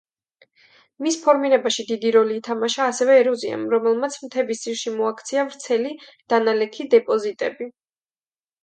მის 1.05 1.17
ფორმირებაში 1.25 1.85
დიდი 1.91 2.13
როლი 2.15 2.39
ითამაშა 2.41 2.87
ასევე 2.93 3.19
ეროზიამ, 3.25 3.67
რომელმაც 3.75 4.19
მთების 4.25 4.65
ძირში 4.67 4.95
მოაქცია 4.99 5.45
ვრცელი 5.53 5.97
დანალექი 6.35 6.91
დეპოზიტები. 6.97 7.75